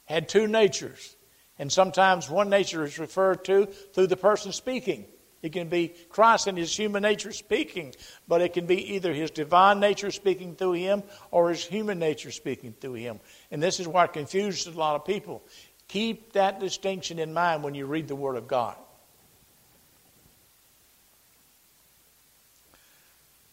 [0.05, 1.15] had two natures.
[1.63, 5.05] And sometimes one nature is referred to through the person speaking.
[5.41, 7.95] It can be Christ in his human nature speaking,
[8.27, 12.31] but it can be either his divine nature speaking through him or his human nature
[12.31, 13.21] speaking through him.
[13.49, 15.41] And this is what confuses a lot of people.
[15.87, 18.75] Keep that distinction in mind when you read the Word of God.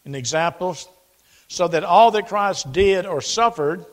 [0.03, 0.85] In examples,
[1.47, 3.85] so that all that Christ did or suffered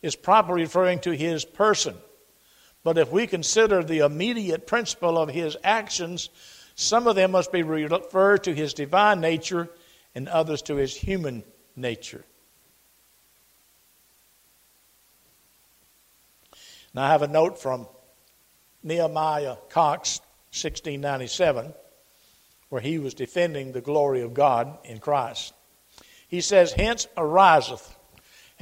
[0.00, 1.94] is properly referring to his person.
[2.84, 6.30] But if we consider the immediate principle of his actions,
[6.74, 9.68] some of them must be referred to his divine nature
[10.14, 11.44] and others to his human
[11.76, 12.24] nature.
[16.94, 17.86] Now, I have a note from
[18.82, 21.72] Nehemiah Coxe, 1697,
[22.68, 25.54] where he was defending the glory of God in Christ.
[26.28, 27.94] He says, Hence ariseth,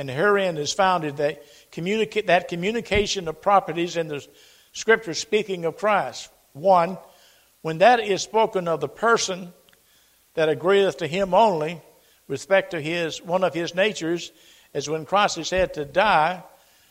[0.00, 4.26] and herein is founded that, communica- that communication of properties in the
[4.72, 6.30] Scripture speaking of Christ.
[6.54, 6.96] One,
[7.60, 9.52] when that is spoken of the person
[10.32, 11.82] that agreeth to him only,
[12.28, 14.32] respect to his one of his natures,
[14.72, 16.42] as when Christ is said to die,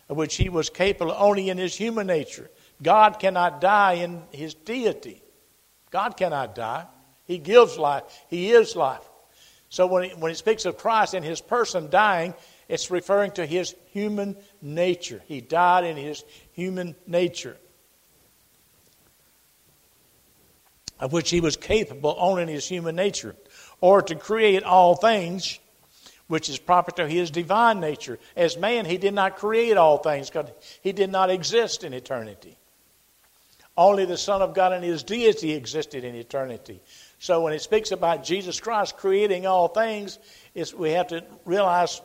[0.08, 2.52] of which he was capable only in his human nature.
[2.84, 5.24] God cannot die in his deity.
[5.90, 6.86] God cannot die.
[7.26, 8.04] He gives life.
[8.28, 9.02] He is life.
[9.70, 12.36] So when he, when he speaks of Christ and his person dying,
[12.70, 15.22] it's referring to his human nature.
[15.26, 17.58] He died in his human nature.
[21.00, 23.36] of which he was capable only in his human nature,
[23.82, 25.60] or to create all things,
[26.28, 28.20] which is proper to his divine nature.
[28.36, 30.50] As man, he did not create all things because
[30.82, 32.58] he did not exist in eternity.
[33.78, 36.82] Only the Son of God and his deity existed in eternity.
[37.18, 40.20] So when it speaks about Jesus Christ creating all things,
[40.78, 42.02] we have to realize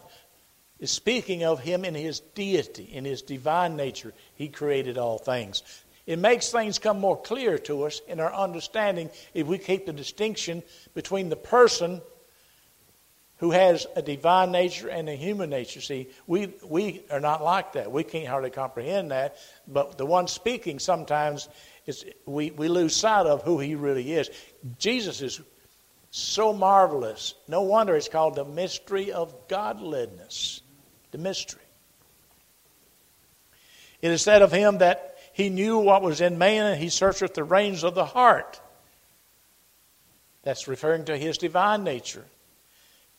[0.85, 4.13] it's speaking of him in his deity, in his divine nature.
[4.35, 5.63] He created all things.
[6.07, 9.95] It makes things come more clear to us in our understanding if we keep the
[9.95, 12.03] distinction between the person
[13.39, 15.81] who has a divine nature and a human nature.
[15.81, 17.91] See, we, we are not like that.
[17.91, 19.39] We can't hardly comprehend that.
[19.67, 21.49] But the one speaking sometimes
[21.87, 24.29] is we, we lose sight of who he really is.
[24.79, 25.41] Jesus is
[26.11, 27.33] so marvelous.
[27.49, 30.61] No wonder it's called the mystery of godliness.
[31.15, 31.63] The mystery.
[34.03, 37.35] It is said of him that he knew what was in man, and he searcheth
[37.35, 38.61] the reins of the heart.
[40.43, 42.25] That's referring to his divine nature.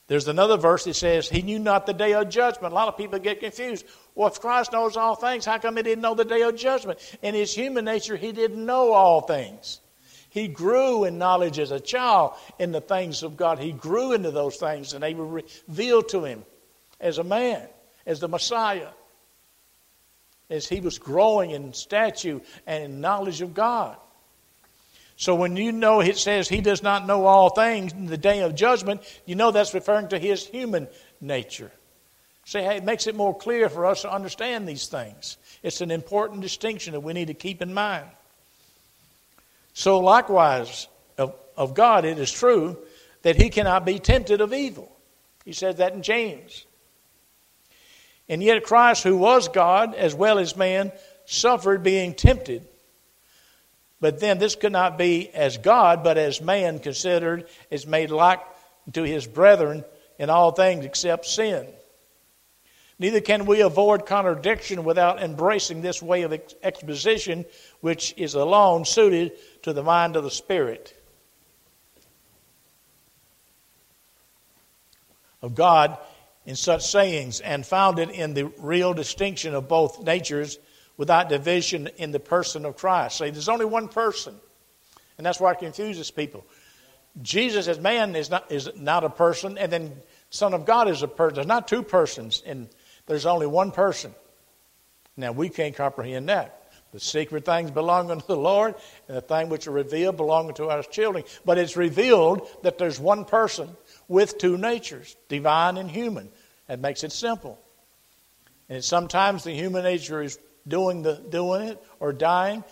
[0.08, 2.74] There's another verse that says, He knew not the day of judgment.
[2.74, 3.86] A lot of people get confused.
[4.14, 7.00] Well, if Christ knows all things, how come He didn't know the day of judgment?
[7.22, 9.80] In His human nature, He didn't know all things.
[10.30, 13.58] He grew in knowledge as a child in the things of God.
[13.58, 16.44] He grew into those things, and they were revealed to Him
[17.00, 17.68] as a man,
[18.06, 18.90] as the Messiah
[20.50, 23.98] as he was growing in stature and in knowledge of God.
[25.18, 28.42] So when you know it says he does not know all things in the day
[28.42, 30.88] of judgment, you know that's referring to his human
[31.22, 31.72] nature.
[32.44, 35.38] See, hey, it makes it more clear for us to understand these things.
[35.64, 38.06] It's an important distinction that we need to keep in mind.
[39.74, 40.88] So, likewise,
[41.18, 42.78] of, of God, it is true
[43.24, 44.96] that he cannot be tempted of evil.
[45.44, 46.66] He said that in James.
[48.28, 50.92] And yet Christ, who was God as well as man,
[51.26, 52.68] suffered being tempted.
[54.00, 58.42] But then this could not be as God, but as man considered is made like
[58.94, 59.84] to his brethren
[60.20, 61.68] in all things except sin.
[62.98, 66.34] Neither can we avoid contradiction without embracing this way of
[66.64, 67.46] exposition,
[67.82, 69.34] which is alone suited
[69.64, 70.94] to the mind of the Spirit.
[75.42, 75.98] Of God
[76.46, 80.60] in such sayings and founded in the real distinction of both natures
[80.98, 83.18] without division in the person of Christ.
[83.18, 84.36] See, there's only one person,
[85.18, 86.46] and that's why it confuses people.
[87.22, 89.94] Jesus as man is not, is not a person, and then
[90.30, 91.36] Son of God is a person.
[91.36, 92.68] There's not two persons, and
[93.08, 94.14] there's only one person.
[95.18, 96.62] Now, we can't comprehend that.
[96.92, 98.76] The secret things belong unto the Lord,
[99.08, 101.24] and the things which are revealed belong unto our children.
[101.44, 103.76] But it's revealed that there's one person
[104.08, 106.30] with two natures, divine and human.
[106.68, 107.60] That makes it simple.
[108.70, 112.64] And sometimes the human nature is doing, the, doing it or dying.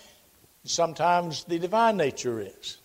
[0.64, 2.78] Sometimes the divine nature is.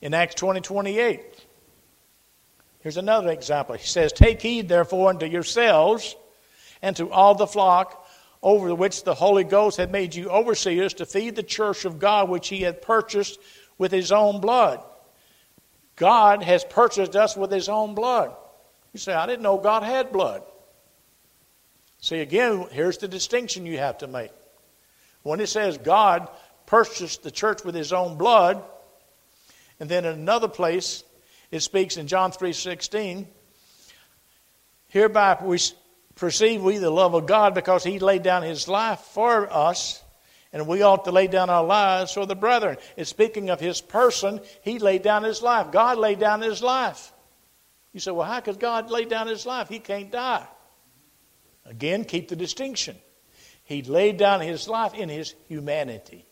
[0.00, 1.46] In Acts 20 28,
[2.82, 3.76] Here's another example.
[3.76, 6.16] He says, Take heed, therefore, unto yourselves
[6.82, 8.04] and to all the flock
[8.42, 12.28] over which the Holy Ghost had made you overseers to feed the church of God,
[12.28, 13.38] which he had purchased
[13.82, 14.80] with his own blood.
[15.96, 18.32] God has purchased us with his own blood.
[18.92, 20.44] You say, I didn't know God had blood.
[22.00, 24.30] See, again, here's the distinction you have to make.
[25.24, 26.28] When it says God
[26.64, 28.62] purchased the church with his own blood,
[29.80, 31.02] and then in another place,
[31.50, 33.26] it speaks in John 3:16,
[34.90, 35.58] hereby we
[36.14, 40.01] perceive we the love of God because he laid down his life for us,
[40.52, 42.76] and we ought to lay down our lives for the brethren.
[42.96, 45.72] It's speaking of his person, he laid down his life.
[45.72, 47.12] God laid down his life.
[47.92, 49.68] You say, well, how could God lay down his life?
[49.68, 50.46] He can't die.
[51.64, 52.96] Again, keep the distinction.
[53.64, 56.26] He laid down his life in his humanity.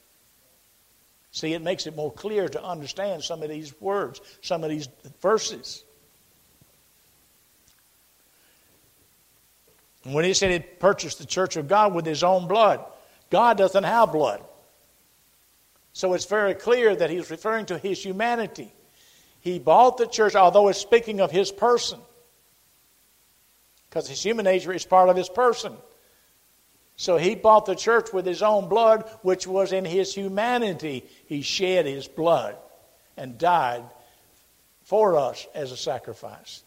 [1.32, 4.88] See, it makes it more clear to understand some of these words, some of these
[5.22, 5.84] verses.
[10.02, 12.84] When he said he purchased the church of God with his own blood,
[13.30, 14.42] God doesn't have blood.
[15.92, 18.72] So it's very clear that he's referring to his humanity.
[19.40, 21.98] He bought the church, although it's speaking of his person,
[23.88, 25.74] because his human nature is part of his person.
[26.96, 31.04] So he bought the church with his own blood, which was in his humanity.
[31.26, 32.56] He shed his blood
[33.16, 33.84] and died
[34.84, 36.62] for us as a sacrifice.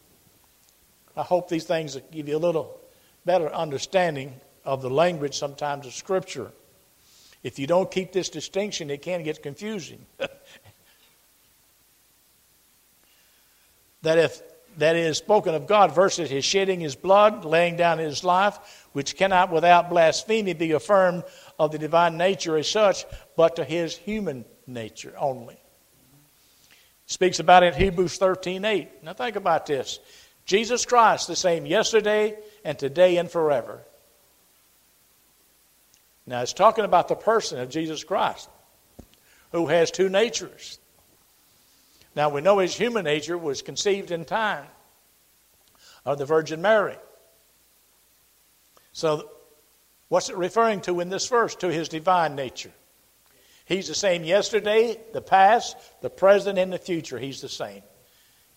[1.16, 2.80] I hope these things give you a little
[3.24, 4.34] better understanding
[4.64, 6.50] of the language sometimes of Scripture.
[7.42, 10.06] If you don't keep this distinction, it can get confusing.
[14.02, 14.42] that if
[14.78, 19.16] that is spoken of God versus his shedding his blood, laying down his life, which
[19.16, 21.24] cannot without blasphemy be affirmed
[21.58, 23.04] of the divine nature as such,
[23.36, 25.60] but to his human nature only.
[27.06, 29.02] Speaks about it in Hebrews 13 8.
[29.02, 30.00] Now think about this.
[30.46, 33.82] Jesus Christ, the same yesterday and today and forever.
[36.26, 38.48] Now it's talking about the person of Jesus Christ,
[39.52, 40.78] who has two natures.
[42.16, 44.66] Now we know his human nature was conceived in time
[46.04, 46.96] of the Virgin Mary.
[48.92, 49.28] So,
[50.08, 51.56] what's it referring to in this verse?
[51.56, 52.72] To his divine nature.
[53.66, 57.18] He's the same yesterday, the past, the present, and the future.
[57.18, 57.82] He's the same.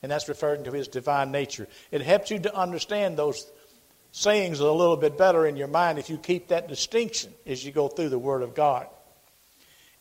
[0.04, 1.68] And that's referring to his divine nature.
[1.92, 3.50] It helps you to understand those
[4.12, 7.72] sayings a little bit better in your mind if you keep that distinction as you
[7.72, 8.88] go through the Word of God.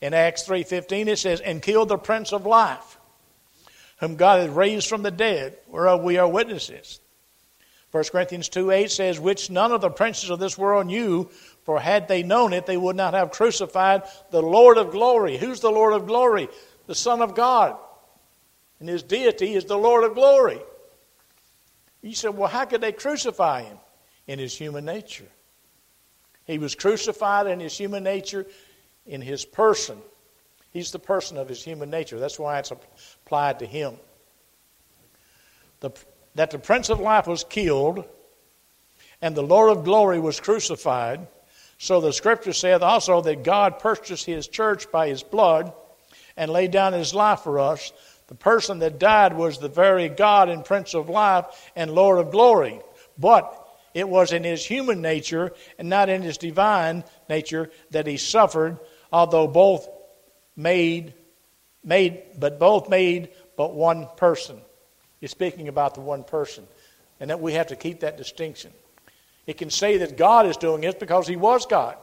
[0.00, 2.98] In Acts 3.15 it says, And killed the Prince of Life,
[3.98, 7.00] whom God has raised from the dead, whereof we are witnesses.
[7.92, 11.30] 1 Corinthians 2 8 says, Which none of the princes of this world knew,
[11.64, 15.36] for had they known it, they would not have crucified the Lord of glory.
[15.36, 16.48] Who's the Lord of glory?
[16.86, 17.76] The Son of God.
[18.80, 20.60] And his deity is the Lord of glory.
[22.02, 23.78] You said, Well, how could they crucify him?
[24.26, 25.28] In his human nature.
[26.44, 28.46] He was crucified in his human nature,
[29.06, 29.98] in his person.
[30.72, 32.18] He's the person of his human nature.
[32.18, 33.96] That's why it's applied to him.
[35.80, 35.90] The
[36.36, 38.04] that the Prince of Life was killed
[39.20, 41.26] and the Lord of glory was crucified.
[41.78, 45.72] So the scripture saith also that God purchased his church by his blood
[46.36, 47.92] and laid down his life for us.
[48.28, 52.30] The person that died was the very God and Prince of Life and Lord of
[52.30, 52.80] glory.
[53.18, 53.65] But
[53.96, 58.78] it was in his human nature and not in his divine nature that he suffered,
[59.10, 59.88] although both
[60.54, 61.14] made
[61.82, 64.60] made but both made but one person.
[65.22, 66.66] Is speaking about the one person.
[67.20, 68.70] And that we have to keep that distinction.
[69.46, 71.96] It can say that God is doing it because He was God.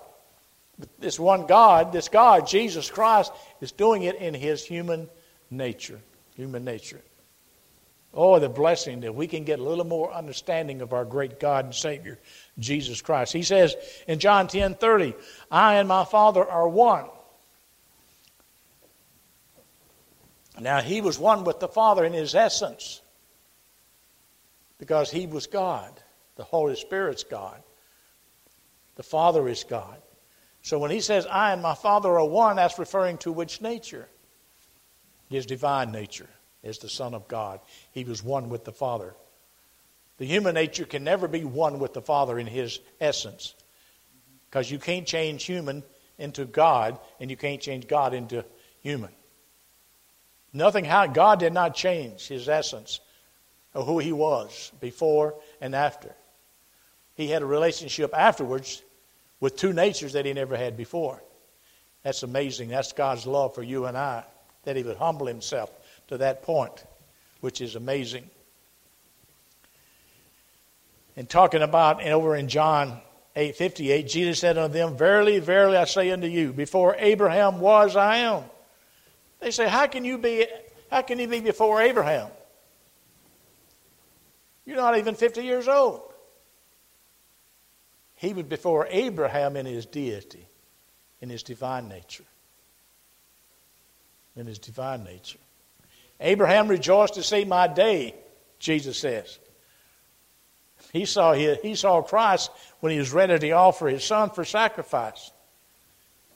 [0.79, 3.31] But this one God, this God, Jesus Christ,
[3.61, 5.07] is doing it in His human
[5.51, 5.99] nature.
[6.37, 7.01] Human nature.
[8.15, 11.65] Oh, the blessing that we can get a little more understanding of our great God
[11.65, 12.19] and Savior,
[12.59, 13.33] Jesus Christ.
[13.33, 13.75] He says
[14.07, 15.15] in John 10 30,
[15.49, 17.07] I and my Father are one.
[20.59, 23.01] Now, he was one with the Father in his essence
[24.77, 25.91] because he was God.
[26.35, 27.63] The Holy Spirit's God.
[28.95, 29.99] The Father is God.
[30.61, 34.07] So when he says, I and my Father are one, that's referring to which nature?
[35.29, 36.29] His divine nature
[36.63, 37.59] as the Son of God.
[37.91, 39.13] He was one with the Father.
[40.17, 43.55] The human nature can never be one with the Father in his essence.
[44.49, 45.83] Because you can't change human
[46.17, 48.45] into God, and you can't change God into
[48.81, 49.09] human.
[50.53, 52.99] Nothing, God did not change his essence
[53.73, 56.13] of who he was before and after.
[57.15, 58.83] He had a relationship afterwards
[59.39, 61.21] with two natures that he never had before.
[62.03, 62.69] That's amazing.
[62.69, 64.23] That's God's love for you and I,
[64.63, 65.71] that he would humble himself
[66.07, 66.83] to that point,
[67.41, 68.29] which is amazing.
[71.15, 72.99] And talking about and over in John
[73.35, 78.17] 8:58, Jesus said unto them, Verily, verily, I say unto you, before Abraham was, I
[78.17, 78.43] am.
[79.39, 80.47] They say, How can you be
[80.93, 82.29] how can you be before Abraham?
[84.63, 86.01] You're not even 50 years old.
[88.15, 90.47] He was before Abraham in his deity,
[91.19, 92.25] in his divine nature.
[94.35, 95.39] In his divine nature.
[96.23, 98.15] Abraham rejoiced to see my day,
[98.57, 99.39] Jesus says.
[100.93, 102.49] He saw, he saw Christ
[102.79, 105.31] when he was ready to offer his son for sacrifice.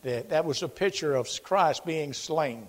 [0.03, 2.67] That, that was a picture of Christ being slain.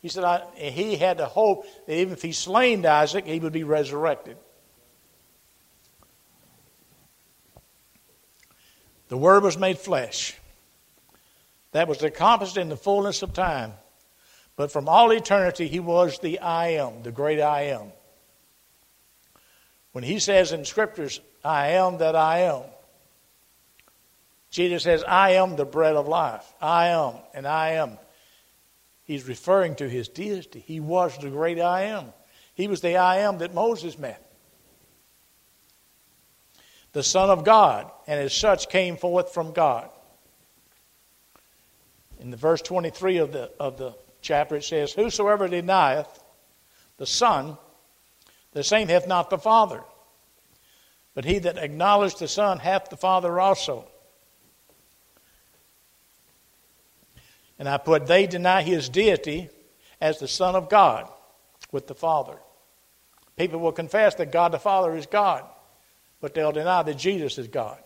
[0.00, 3.52] He said I, he had to hope that even if he slain Isaac, he would
[3.52, 4.36] be resurrected.
[9.08, 10.36] The Word was made flesh.
[11.72, 13.74] That was accomplished in the fullness of time.
[14.56, 17.92] But from all eternity, he was the I am, the great I am.
[19.92, 22.62] When he says in scriptures, I am that I am,
[24.52, 26.44] Jesus says, I am the bread of life.
[26.60, 27.96] I am, and I am.
[29.04, 30.60] He's referring to his deity.
[30.60, 32.12] He was the great I am.
[32.54, 34.22] He was the I am that Moses met.
[36.92, 39.88] The Son of God, and as such came forth from God.
[42.20, 46.22] In the verse 23 of the, of the chapter, it says, Whosoever denieth
[46.96, 47.58] the Son,
[48.52, 49.82] the same hath not the Father.
[51.14, 53.86] But he that acknowledgeth the Son hath the Father also.
[57.58, 59.50] And I put, they deny his deity
[60.00, 61.08] as the Son of God
[61.70, 62.38] with the Father.
[63.36, 65.44] People will confess that God the Father is God,
[66.20, 67.78] but they'll deny that Jesus is God.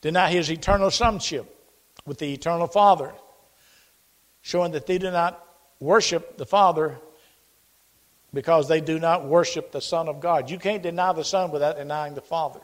[0.00, 1.55] Deny his eternal sonship
[2.06, 3.12] with the eternal Father,
[4.42, 5.44] showing that they do not
[5.80, 6.98] worship the Father
[8.32, 10.50] because they do not worship the Son of God.
[10.50, 12.60] You can't deny the Son without denying the Father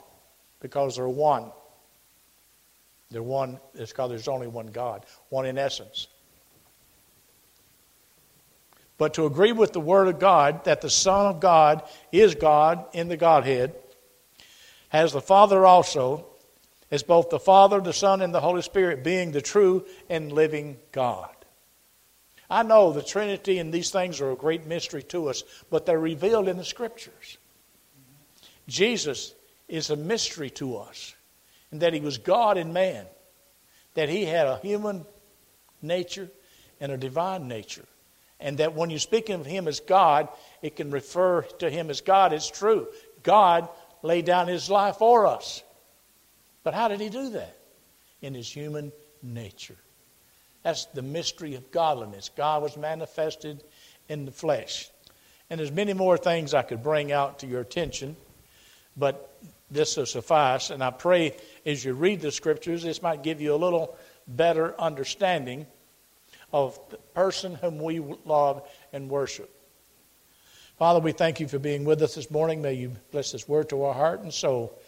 [0.60, 1.50] because they're one.
[3.10, 6.06] They're one, it's because there's only one God, one in essence.
[8.96, 11.82] But to agree with the Word of God that the Son of God
[12.12, 13.74] is God in the Godhead,
[14.88, 16.26] has the Father also,
[16.92, 20.76] as both the Father, the Son, and the Holy Spirit being the true and living
[20.92, 21.34] God.
[22.50, 25.98] I know the Trinity and these things are a great mystery to us, but they're
[25.98, 27.38] revealed in the Scriptures.
[28.68, 29.34] Jesus
[29.68, 31.14] is a mystery to us
[31.70, 33.06] and that he was God and man,
[33.94, 35.06] that he had a human
[35.80, 36.28] nature
[36.78, 37.86] and a divine nature,
[38.38, 40.28] and that when you speak of him as God,
[40.60, 42.34] it can refer to him as God.
[42.34, 42.88] It's true.
[43.22, 43.68] God
[44.02, 45.62] laid down his life for us.
[46.64, 47.56] But how did he do that?
[48.20, 48.92] In his human
[49.22, 49.76] nature.
[50.62, 52.30] That's the mystery of godliness.
[52.36, 53.64] God was manifested
[54.08, 54.88] in the flesh.
[55.50, 58.16] And there's many more things I could bring out to your attention,
[58.96, 59.34] but
[59.70, 60.70] this will suffice.
[60.70, 61.36] And I pray
[61.66, 63.96] as you read the scriptures, this might give you a little
[64.28, 65.66] better understanding
[66.52, 69.50] of the person whom we love and worship.
[70.78, 72.62] Father, we thank you for being with us this morning.
[72.62, 74.78] May you bless this word to our heart and soul.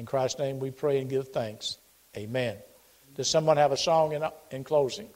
[0.00, 1.76] In Christ's name we pray and give thanks.
[2.16, 2.56] Amen.
[3.16, 5.10] Does someone have a song in, in closing?